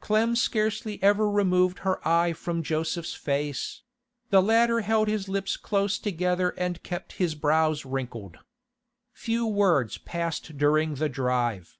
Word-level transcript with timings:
Clem 0.00 0.34
scarcely 0.34 0.98
ever 1.02 1.28
removed 1.30 1.80
her 1.80 1.98
eye 2.08 2.32
from 2.32 2.62
Joseph's 2.62 3.12
face; 3.12 3.82
the 4.30 4.40
latter 4.40 4.80
held 4.80 5.08
his 5.08 5.28
lips 5.28 5.58
close 5.58 5.98
together 5.98 6.54
and 6.56 6.82
kept 6.82 7.12
his 7.20 7.34
brows 7.34 7.84
wrinkled. 7.84 8.38
Few 9.12 9.46
words 9.46 9.98
passed 9.98 10.56
during 10.56 10.94
the 10.94 11.10
drive. 11.10 11.76